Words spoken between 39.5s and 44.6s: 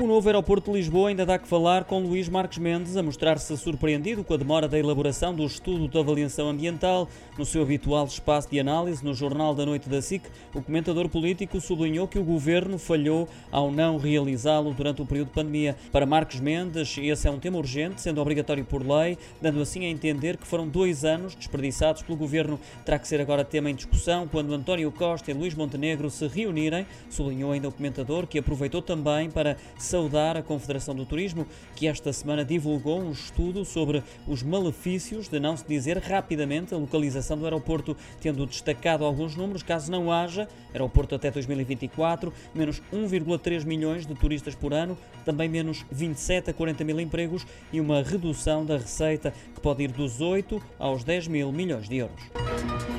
caso não haja aeroporto até 2024, menos 1,3 milhões de turistas